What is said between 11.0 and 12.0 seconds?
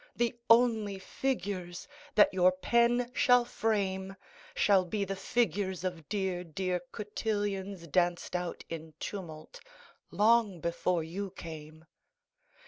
you came.